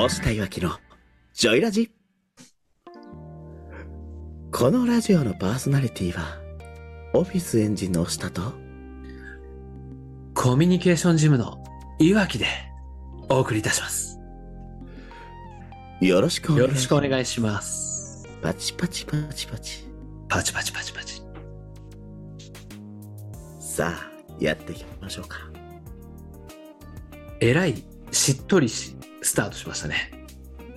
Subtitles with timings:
[0.00, 0.78] 大下いわきの
[1.34, 1.90] ジョイラジ。
[4.52, 6.40] このラジオのパーソナリティは
[7.14, 8.52] オフィスエンジンの押下と。
[10.36, 11.64] コミュニケーションジムの
[11.98, 12.46] いわきで
[13.28, 14.20] お送りいたします。
[16.00, 18.28] よろしくお願いよろしくお願いします。
[18.40, 19.84] パチパチパチパチ。
[20.28, 20.92] パチパチパチ。
[20.92, 21.22] パチ。
[23.58, 25.38] さあやっていきましょうか。
[27.40, 28.94] えらいしっとりし、
[29.28, 30.10] スタートしましたね。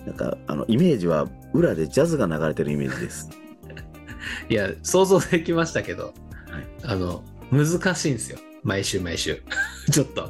[0.06, 3.30] なんかあのイメージは裏でジャズが流れてるイメージです
[4.50, 6.12] いや、想像できましたけど、
[6.84, 8.38] あの、難しいんですよ。
[8.62, 9.42] 毎週毎週。
[9.90, 10.28] ちょっと。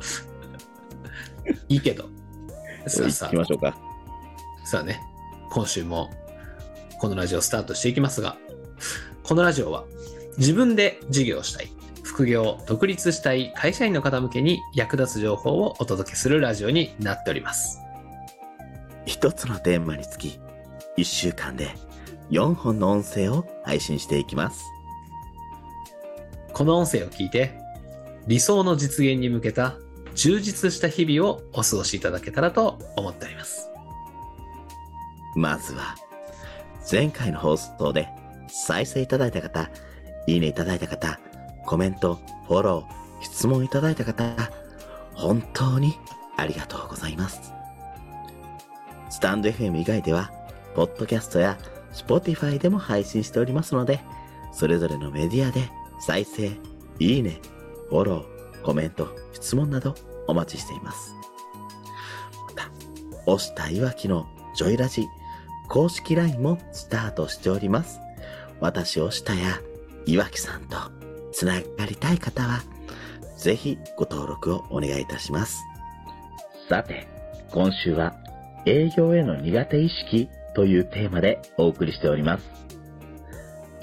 [1.69, 2.09] いいけど。
[2.87, 5.01] さあさ行きましょうかあ、さあね、
[5.51, 6.11] 今週も
[7.01, 8.37] このラジオスタートしていきますが、
[9.25, 9.85] このラジオは
[10.39, 11.73] 自分で事業をしたい、
[12.05, 17.82] 副業、独立したい会社員の方向けに役立つ情報をお届けするラジオになっております。
[19.07, 20.41] 一つのテーマにつき
[20.99, 21.75] 1週間で
[22.31, 24.73] 4本の音声を配信していきます
[26.53, 27.59] この音声を聞いて、
[28.27, 29.75] 理想の実現に向けた
[30.15, 33.71] 充実した日々をお過ごしいただけたらと思っております。
[35.35, 35.97] まずは、
[36.91, 38.09] 前回の放送で
[38.49, 39.71] 再生いただいた方、
[40.27, 41.19] いいねいただいた方、
[41.65, 44.35] コメント、フォロー、質問いただいた方、
[45.15, 45.99] 本当に
[46.37, 47.53] ありがとうございます。
[49.13, 50.32] スタンド FM 以外では、
[50.74, 51.59] ポッドキャストや
[51.93, 54.01] Spotify でも配信しておりますので、
[54.55, 55.68] それぞれのメディアで
[56.01, 56.52] 再生、
[56.99, 57.38] いいね、
[57.90, 59.95] フォロー、コメント、質問など
[60.27, 61.15] お待ちしています。
[62.49, 62.71] また、
[63.30, 65.06] 押したいわきのジョイラジ
[65.69, 68.00] 公式 LINE もスタートしております。
[68.60, 69.60] 私、押したや
[70.06, 70.78] 岩木さんと
[71.33, 72.62] つながりたい方は、
[73.37, 75.60] ぜひご登録をお願いいたします。
[76.71, 77.06] さて、
[77.50, 78.22] 今週は
[78.67, 82.45] 営業への苦手意識というテーマでお送りしております。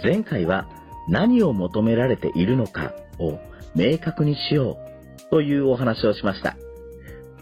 [0.03, 0.67] 前回は
[1.09, 3.39] 何を求められているのかを
[3.75, 4.77] 明確にしよ
[5.27, 6.55] うというお話をしました。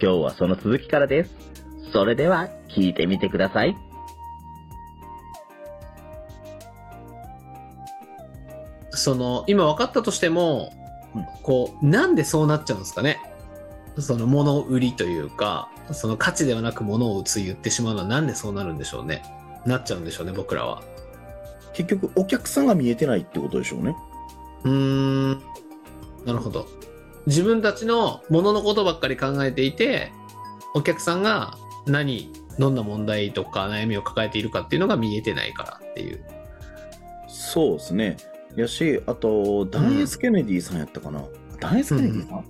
[0.01, 1.31] 今日はその続きからです。
[1.93, 3.75] それでは聞いてみてください。
[8.91, 10.71] その、今分かったとしても、
[11.15, 13.19] うんこう、なんでそうなっちゃうんですかね。
[13.99, 19.23] その物売りというか、その価値ではなく物を打つ言ってしまうのはなんでそうなるんでしょうね。
[19.65, 20.81] なっちゃうんでしょうね、僕らは。
[21.73, 23.95] 結局お客さんが見えてないってことでしょうね。
[24.63, 25.31] うーん。
[26.25, 26.67] なるほど。
[27.25, 30.11] 自分たちの物のことばっかり考えていて、
[30.73, 36.23] お客さんが何、どんな問題とか悩みを抱えているかっていうのが見えてないからっていう。
[37.27, 38.17] そうですね。
[38.55, 41.23] やし、あと、ダン・エス・ケネディさんやったかな。
[41.59, 42.43] ダン・エス・ケネディさん、あ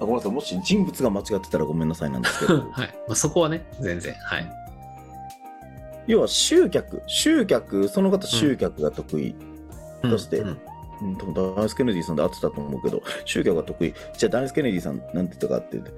[0.00, 0.32] ごめんなさい。
[0.32, 2.88] もし人物が間違ってたらごめんなさいなんですけど、 はい。
[3.06, 4.14] まあ、そこはね、全然。
[4.14, 4.52] はい。
[6.06, 9.34] 要は集客、集客、その方集客が得意。
[10.02, 10.58] そしてうん
[11.02, 13.94] うん、多分ダン・エス・ケネディさんで合ってたと思うけど、集客が得意。
[14.16, 15.92] じゃあダン・エス・ケネディさんなんて言ったかって言って、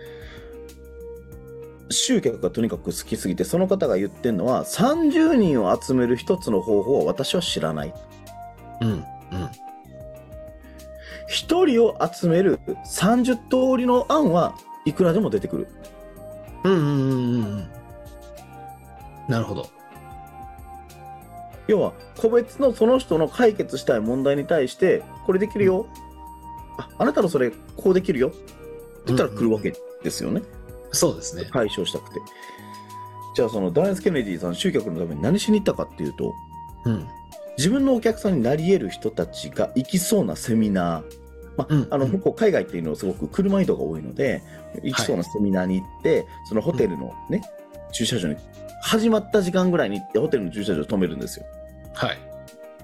[1.90, 7.94] 集客がとにかく好きすぎて、その方が言ってんのは、30人を集める一つの方法は私は知らない。
[8.80, 8.88] うん。
[8.90, 9.04] うん。
[11.30, 15.68] 一人を集める30通りの案はいくらでも出てくる。
[16.64, 17.70] うんうんうんうんうん。
[19.28, 19.68] なるほど。
[21.68, 25.86] 要は個別のその人の解決したい問題に対してこれできるよ、
[26.76, 28.36] ああなたのそれこうできるよって
[29.06, 30.42] 言ったら来るわけですよね、
[30.90, 31.44] そうですね。
[31.52, 32.20] 解消したくて
[33.36, 36.34] じゃあそのダン・エス・ケネディさん集客のために何しに行ったかっていうと
[36.86, 37.06] うん。
[37.56, 41.19] 自分のお客さんになり得る人たちが行きそうなセミナー
[41.60, 44.42] まあうんあのうん向こう海外っていうのはすごく車移動が多いので
[44.82, 47.42] 行きそうなセミナーに行って、そのホテルのね、
[47.92, 48.36] 駐車場に
[48.82, 51.46] 始まった時間ぐらいに行ってホテルの駐車場に止めるんですよ。
[51.94, 52.18] はい。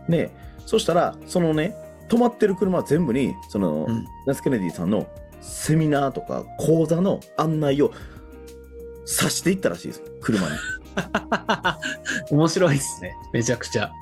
[0.09, 0.31] ね。
[0.67, 1.75] そしたらそのね
[2.09, 4.05] 止まってる車全部にその、うん。
[4.27, 5.07] ナス・ケネディさんの
[5.41, 7.93] セミナーとか講座の案内を
[9.05, 10.03] さしていったらしいです。
[10.21, 10.55] 車に。
[12.31, 13.15] 面白いですね。
[13.33, 13.93] めちゃくちゃ。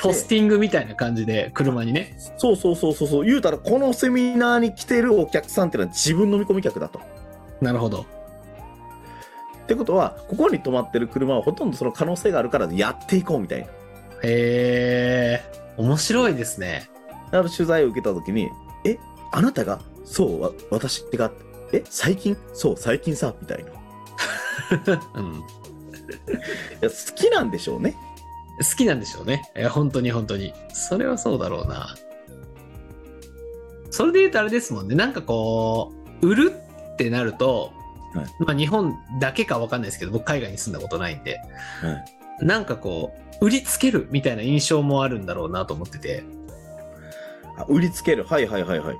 [0.00, 2.16] ポスティングみたいな感じで車にね。
[2.36, 7.00] そうそうそうそうそう言うたらこのセミナーに来てるお客さんっていうのは自分の見込み客だと
[7.60, 8.02] なるほど。
[8.02, 13.70] ってことはここに止まってる車はほとんどその可能性があるからやっていこうみたいなへ
[14.22, 15.42] え。
[15.76, 16.88] 面白いですね。
[17.30, 18.48] ある取材を受けた時に
[18.86, 18.98] 「え
[19.30, 21.30] あなたがそうわ私が？
[21.72, 22.36] え最近？
[22.54, 23.72] そう最近さ」みたいない
[25.14, 25.34] うん。
[26.80, 27.94] や好きなんでしょうね
[28.58, 29.50] 好きなんでしょうね。
[29.56, 30.52] いや、本当に本当に。
[30.72, 31.94] それはそうだろうな。
[33.90, 34.94] それで言うとあれですもんね。
[34.94, 36.52] なんかこう、売る
[36.92, 37.72] ってなると、
[38.40, 41.40] まあ日本だけかわかんないですけど、僕海外に住んだことないんで、
[41.80, 41.92] は
[42.40, 42.44] い。
[42.44, 46.24] なんかこう、売りつけるみたいな印象もあるんだろうなと思ってて、
[47.56, 48.24] あ売りつける。
[48.24, 48.94] はいはいはいはい。
[48.94, 48.98] っ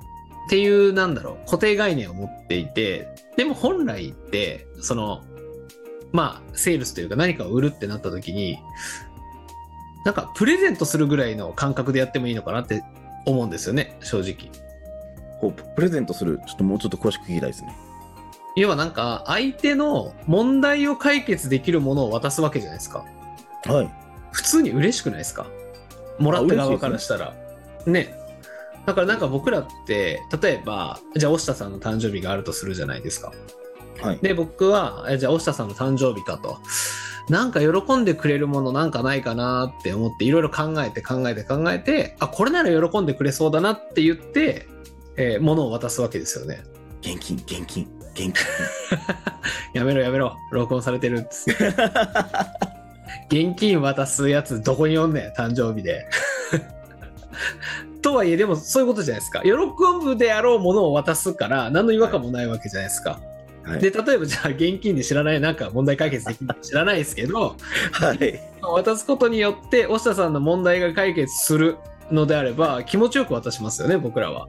[0.49, 5.22] ていう、なんだろう、固定概念を持っていて、でも本来って、その、
[6.12, 8.58] まあ、セールスというか何かを売るってなった時に、
[10.05, 12.83] なんかプレゼントするぐらいの感覚でやってもいいのかなって
[13.27, 14.50] 思うんですよね、正直。
[15.41, 16.41] こうプレゼントする。
[16.47, 17.77] ちょっともうちょっと詳しく聞きたいですね。
[18.56, 23.05] 要はなんか、相手の問題を解決できるものを渡すわけじゃないですか。
[23.67, 23.91] はい。
[24.33, 25.47] 普通に嬉しくないですか？
[26.19, 27.35] もらった側からしたら。
[27.87, 28.17] ね。
[28.85, 33.33] だからなんか僕らって、例えば、じゃあ、押下さんの誕生日があるとするじゃないですか。
[34.03, 34.19] はい。
[34.23, 36.59] で、僕は、えじゃあ、押下さんの誕生日かと。
[37.28, 44.66] なんか喜んでくれるものなんかないかなって思って、いろいろ考えて考えて考えて、あ、これなら喜んでくれそうだなって言って、
[45.16, 46.62] えー物を渡すわけですよね。
[47.00, 48.32] 現金、現金、現金。
[49.75, 51.75] やめろやめろ、録音されてるっつって。
[53.30, 56.06] 現金渡すやつどこにおんねん、誕生日で。
[58.00, 59.42] とはいえ、でもそういうことじゃないですか。
[59.42, 59.50] 喜
[60.02, 63.10] ぶであろうものを渡すから、何の違和感もないわけじゃないですか。
[63.10, 63.20] はい。
[63.76, 67.56] で、例えばじゃあ現金で知らない、なんか問題解決できる知らないですけど、
[67.93, 68.41] はい。
[68.62, 71.76] 渡すことによって、押下さんの問題が解決する
[72.11, 74.49] のであれば、気持ちよく渡しますよね、僕らは。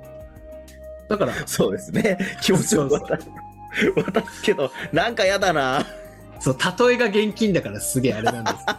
[1.10, 2.18] だから、そうですね。
[2.42, 3.28] 気持ちよく渡す。
[3.96, 5.86] 渡すけど、なんかやだな。
[6.40, 6.58] そう、
[6.88, 8.74] 例えが現金だからすげえあれなんですけ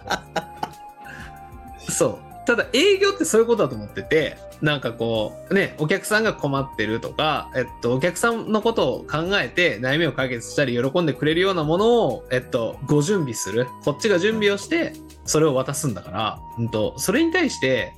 [1.87, 1.93] ど。
[1.93, 2.30] そう。
[2.51, 13.69] ただ営業ってそういうことだと思ってて、なんかこう、ね、お客さんが困ってるとか、えっと、お客さんのことを考えて悩みを解決したり喜んでくれるようなものを、えっと、ご準備する。
[13.85, 14.95] こっちが準備をして、
[15.25, 17.93] それを渡すんだから、うんと、それに対して、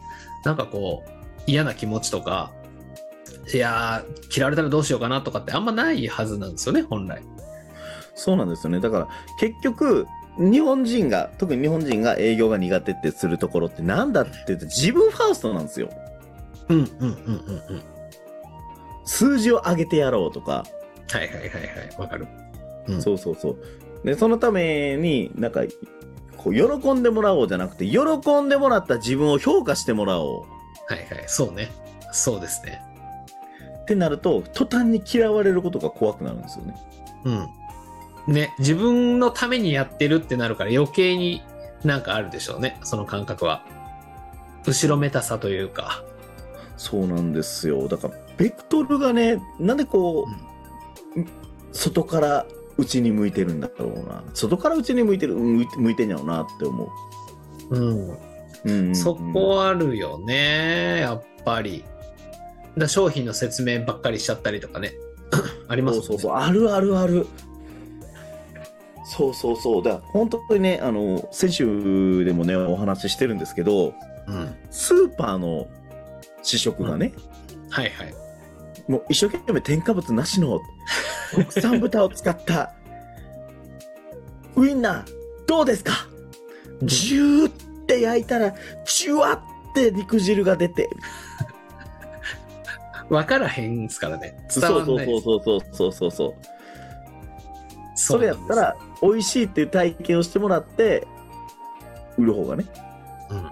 [0.45, 1.11] なんかこう、
[1.47, 2.53] 嫌な気持ちとか、
[3.55, 7.23] いやー、嫌われたらどうしようかなとかってあんまないはずなんですよね、本来。
[8.15, 8.81] そうなんですよね。
[8.81, 9.09] だから、
[9.41, 10.07] 結局、
[10.39, 15.91] 日本人が、特に日本人が営業が苦手ってするところってなんだって言うと自分ファーストなんですよ。
[16.69, 17.15] うんうんうんうん
[17.69, 17.83] うん。
[19.05, 20.65] 数字を上げてやろうとか、
[21.11, 21.51] はいはいはいはい、
[21.99, 22.27] わかる。
[22.89, 23.57] うんそうそうそう。
[24.05, 25.63] で、そのために、なんか、
[26.37, 27.99] こう、喜んでもらおうじゃなくて、喜
[28.41, 30.43] んでもらった自分を評価してもらおう
[30.89, 31.71] はいはい、そうね。
[32.11, 32.83] そうですね。
[33.83, 36.75] ってなると、途端に嫌われることが怖くなるんですよね。
[37.25, 37.49] うん。
[38.27, 41.43] ね、自分のためにやってるってなるから余計に
[41.85, 43.65] なんかあるでしょうね、その感覚は。
[44.65, 46.05] 後ろめたさというか。
[46.77, 47.89] そうなんですよ。
[47.89, 50.27] だから、ベクトルがね、なんでこ
[51.17, 51.25] う、
[51.73, 52.47] 外から
[52.79, 54.23] 内に向いてるんだろうな。
[54.35, 56.91] 外から内に向いてる、向いてんやろうなって思
[57.71, 57.77] う。
[57.77, 58.09] うん。
[58.09, 58.19] うん
[58.65, 61.85] うんうんそこあるよね、やっぱり。
[62.79, 64.95] だ商品の説明ばっかりしちゃったりとかね。
[65.69, 67.27] ありますねそうそうそう、あるあるある。
[69.05, 69.83] そうそうそう。
[69.83, 73.95] だから本当にね、あの、先週でもね、お話ししてるんですけど、
[74.27, 74.55] うん。
[74.71, 75.67] スーパーの
[76.43, 77.13] 試食がね、
[77.71, 78.15] はいはい。
[78.89, 80.61] もう一生懸命添加物なしの
[81.33, 82.73] 国産豚を使った
[84.57, 85.05] ウインナー
[85.47, 85.93] どうですか？
[86.83, 87.53] ジューっ
[87.87, 88.53] て焼いたら
[88.85, 89.41] ジュワっ
[89.75, 90.89] て肉汁が出て
[93.09, 94.35] わからへんすからね。
[94.53, 95.23] 伝そうそうわんないです。
[95.25, 96.35] そうそうそうそうそうそ
[98.07, 101.07] それやったら美味しいっていう体験をしてもらって
[102.19, 102.67] 売る方がね
[103.31, 103.45] うなん。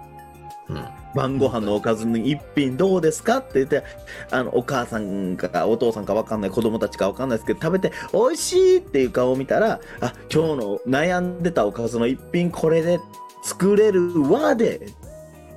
[0.69, 0.75] うん。
[0.75, 0.85] うん。
[1.13, 3.83] 晩ご飯のおかずに一品どうですかって言って
[4.31, 12.99] あのお母さんかお父さんか分かんない子供たちか分かんないですけど食べて美味しいっていう顔を見たらあ今日の悩んでたおかずの一品これで
[13.43, 14.87] 作れるわで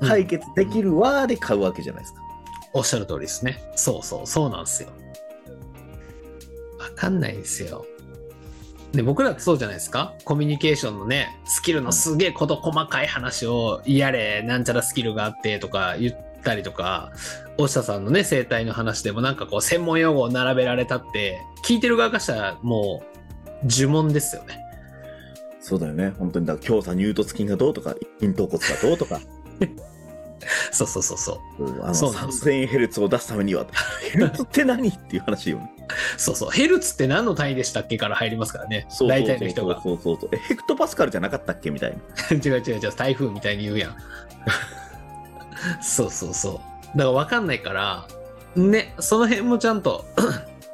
[0.01, 2.21] 解決できるわで買うわけじゃないですか。
[2.73, 3.63] おっしゃる通りですね。
[3.77, 4.89] そうそう、そうなんですよ。
[6.81, 7.87] わかんないですよ。
[8.95, 10.15] で、僕らってそうじゃないですか？
[10.25, 17.13] コミュニケーションのね、スキルのすげえこと細かい話を、やれ、なんちゃらスキルがあってとか言ったりとか、
[17.59, 23.03] 大下さんのね、生態の話でもなんかこう、専門用語を並べられたって、聞いてる側からしたらも
[23.63, 24.61] う、呪文ですよね。
[25.61, 29.19] そうだよね本当にだから強鎖乳突筋がどうとか咽頭骨がどうとか
[30.71, 31.65] そうそうそうそう。
[31.65, 33.65] うんあのそうなんです3000ヘルツを出すためには
[34.13, 34.89] ヘルツって何？
[34.89, 35.73] っていう話よね。
[36.17, 36.51] そうそう。
[36.51, 38.87] ヘルツって何の単位でしたっけから入りますからね。
[38.89, 39.81] そうそう大体の人が。
[39.83, 41.97] そうそうそうえヘクトパスカルじゃなかったっけみたいな。
[42.37, 43.97] 違う違う違う、台風みたいに言うやん。
[45.83, 46.61] そうそうそ
[46.95, 46.99] う。
[46.99, 48.07] だから分かんないから、
[48.57, 50.05] ね、その辺もちゃんと、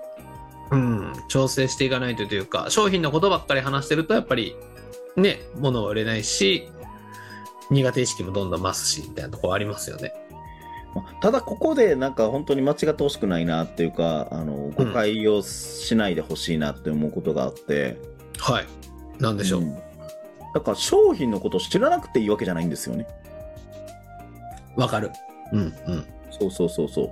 [0.71, 4.57] うん、調整していかないとというか、商品のことばっかり話してると、やっぱり、
[5.17, 6.71] ね、物は売れないし、
[7.71, 10.13] 苦手意識もどんどん増すし、みたいなところありますよね。
[10.95, 17.99] まあただここでなんか本当に間違ってほしくないなっていうかあの誤解をしないでほしいなって思うことがあって、
[18.39, 18.67] はい。
[19.23, 19.63] なんでしょう。
[19.63, 19.75] ん
[20.53, 23.07] だから商品のことを知らなくていいわけじゃないんですよね。
[24.77, 25.11] わ、かる。
[25.53, 26.07] うんうん。
[26.31, 27.03] そうそうそうそ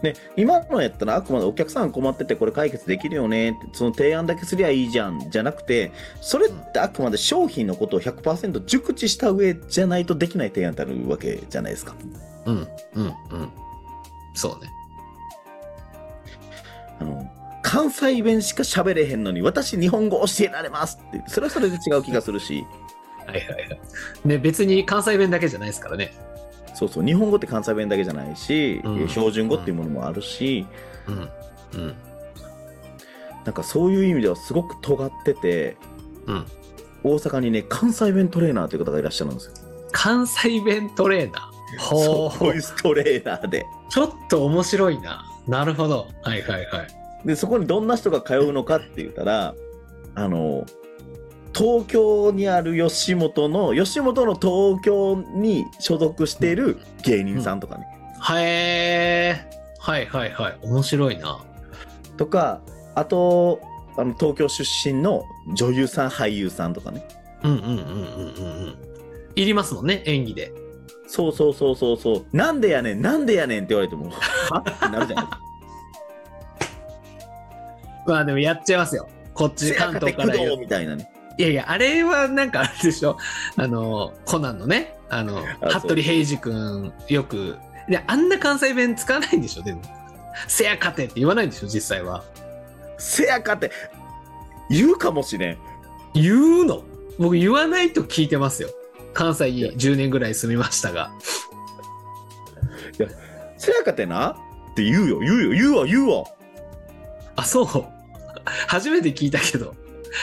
[0.00, 0.02] う。
[0.02, 11.94] で、今のやったらあくまでお客さん困っててこれ解決できるよねって、その提案だけすりゃいいじゃんじゃなくて、それってあくまで商品のことを100%熟知した上じゃないとできない提案ってあるわけじゃないですか。
[12.48, 13.08] うんうんう
[13.44, 13.50] ん。
[14.34, 14.70] そうね。
[17.00, 17.30] あの、
[17.62, 22.66] 関西弁しか喋れへんのに私日本語教えられますって、それはそれで違う気がするし、
[23.26, 23.80] はいはいはい。
[24.24, 26.14] ね、別に関西弁だけじゃないですからね。
[26.74, 30.66] そうそう、日本語って関西弁だけじゃないし、うん標準語っていうものもあるし、
[31.06, 31.30] うん。
[31.74, 31.94] うん。
[33.44, 35.76] なんかそういう意味ではすごく尖ってて、
[36.26, 36.46] うん。
[37.04, 39.52] 大阪にね、関西弁トレーナーという方がいらっしゃるんですよ。
[39.92, 41.57] 関西弁トレーナー？
[41.78, 43.66] ほそうボイストレーナーで。
[43.90, 45.24] ちょっと面白いな。
[45.46, 46.08] なるほど。
[46.22, 47.26] はいはいはい。
[47.26, 49.54] で、そこにどんな人が通うのかって言ったら、
[50.14, 50.64] あの、
[51.54, 57.86] 東京にある吉本の、吉本の東京に所属している芸人さんとかね。
[58.18, 59.58] はえー。
[59.80, 60.58] はいはいはい。
[60.62, 61.40] 面白いな。
[62.16, 62.60] とか、
[62.94, 63.60] あと、
[63.96, 67.06] あの、東京出身の女優さん、俳優さんとかね。
[67.42, 67.80] うんうんうんうんうんう
[68.70, 68.78] ん。
[69.34, 70.52] いりますもんね、演技で。
[71.08, 72.26] そうそうそうそうそう。
[72.36, 74.10] なんでやねん、なんでやねんって言われても、
[74.50, 74.62] はっ？
[74.78, 75.26] てなるじゃない。
[78.06, 79.08] まあでもやっちゃいますよ。
[79.34, 81.10] こっち関東から言う藤みたいなね。
[81.38, 83.16] いやいや、あれはなんかあれでしょ。
[83.56, 87.56] あの、コナンのね、あの、あ服部平次くん、よく、
[88.06, 89.80] あんな関西弁使わないんでしょ、でも。
[90.46, 92.24] せやかてって言わないんでしょ、実際は。
[92.98, 93.70] せやかて、
[94.68, 95.58] 言うかもしれん。
[96.14, 96.82] 言うの？
[97.18, 98.68] 僕言わないと聞いてますよ。
[99.18, 101.10] 関西に10年ぐらい住みましたが。
[103.56, 104.36] せやかてな
[104.70, 106.24] って言うよ、言うよ、言うわ、言うわ。
[107.34, 107.84] あ、そう。
[108.68, 109.74] 初めて聞いたけど。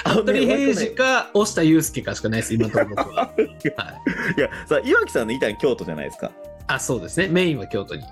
[0.07, 3.25] 服部平次か、押田祐介かしかないです、今のところ僕は。
[3.25, 3.43] はい。
[3.43, 6.31] いや、さ、岩木さんのいたん京都じゃないですか。
[6.67, 7.27] あ、そうですね。
[7.27, 8.03] メインは京都に。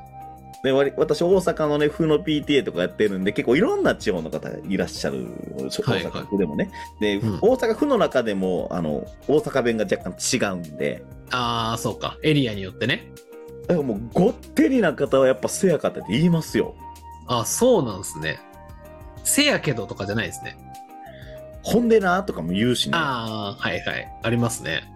[0.63, 5.27] で、私、大阪のね、風の PTA とかやってるんで、結構いろんな地方の方がいらっしゃる、
[5.57, 6.71] 大はいはい阪府でもね。
[7.01, 12.17] で、うん大阪府の中でも、あの、大阪弁が若干違うんで、ああ、そうか。
[12.23, 13.11] エリアによってね。
[13.67, 16.75] だからもう、ごってりな方はやっぱせやかてって言いますよ。
[17.27, 18.39] あ、そうなんですね。
[19.25, 20.57] せやけどとかじゃないですね。
[21.61, 22.97] ほんでなとかも言うしね。
[22.97, 24.13] ああ、はいはい。
[24.21, 24.92] ありますね。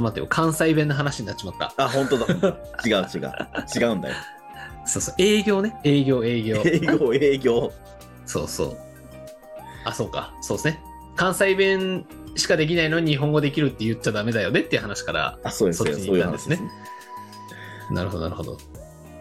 [0.00, 0.26] ちょっと待ってよ。
[0.28, 1.72] 関西弁の話になっちまった。
[1.76, 2.26] あ、本当だ。
[2.86, 3.32] 違う違う。
[3.76, 4.14] 違うんだよ。
[4.86, 5.14] そうそう。
[5.18, 5.78] 営業ね。
[5.84, 6.62] 営業、営業。
[6.64, 7.72] 営業、営業。
[8.24, 8.76] そうそう。
[9.84, 10.32] あ、そうか。
[10.40, 10.82] そうですね。
[11.16, 15.38] 関西弁しかできないのに日本語できるって言っちゃダメだよねっていう話から。
[15.44, 15.92] あ、そうですよ。
[15.94, 16.60] そういう行ったんですね。
[17.90, 18.58] なるほど、なるほど。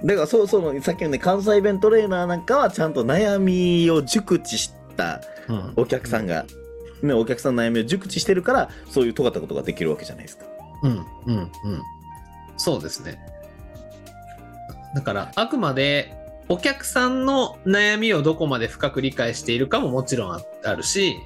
[0.04, 5.74] だからそうそうさっきのね関西弁トレーナーなんかはちゃんと悩みを熟知したうん。
[5.76, 6.46] お客さんが、
[7.02, 10.46] ね、お客さんの悩みを熟知してるからそういう尖ったことができるわけじゃないですか
[10.84, 11.52] うん、うん、うん。
[12.58, 13.20] そうですね。
[14.96, 16.16] だから、あくまで、
[16.48, 21.20] お客さんの悩みをどこまで深く理解しているかももちろんあるし、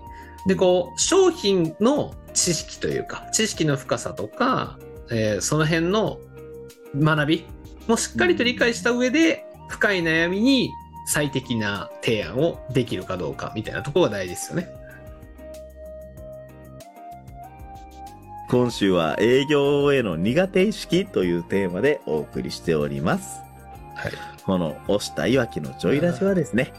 [0.47, 4.77] で、こう、商品の知識というか、知識の深さとか、
[5.11, 6.17] えーその辺の
[6.95, 7.45] 学び
[7.87, 10.71] もしっかりと理解した上で、深い悩みに
[11.05, 14.69] 最適な提案をできるかどうかみたいなところが大事ですよね。
[18.53, 23.41] 今週は営業への苦手意識というテーマでお送りしております
[23.95, 24.11] はい。
[24.45, 26.71] この押したいわきのジョイラジはですね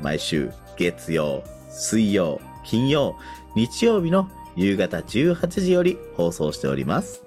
[0.00, 3.16] 毎週月曜水曜金曜
[3.56, 7.24] 日曜日の夕方18時より放送しております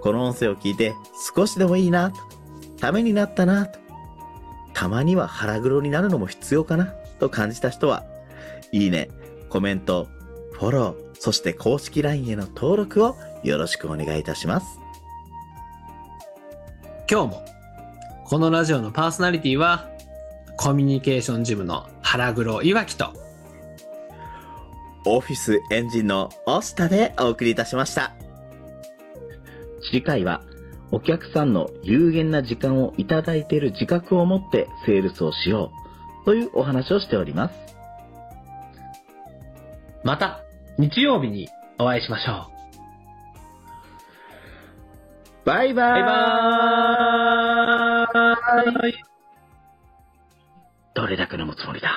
[0.00, 0.94] この音声を聞いて
[1.36, 2.16] 少しでもいいなと
[2.80, 3.78] ためになったなと
[4.72, 6.86] たまには腹黒になるのも必要かな
[7.18, 8.02] と感じた人は
[8.72, 9.10] いいね
[9.50, 10.08] コメント
[10.52, 14.80] フォローそして公式 LINE への登録をよろしくお願いいたします
[17.10, 17.44] 今日も
[18.24, 19.88] このラジオのパーソナリティは
[20.56, 23.26] コミュニケーションジムの腹黒いわきと
[25.08, 28.12] オフィスエンジンのオスタでお送りいたしました。
[29.88, 30.42] 次回は、
[30.90, 35.70] お客さんの有限な時間をいただいている自覚を持ってセールスをしよ
[36.22, 37.54] うというお話をしております。
[40.02, 40.40] また
[40.78, 42.56] 日曜日にお会いしましょう。
[45.46, 46.02] バイバーイ。
[46.02, 46.08] バ
[48.62, 48.94] イバーイ。
[50.94, 51.88] どれだけ飲むつもりだ？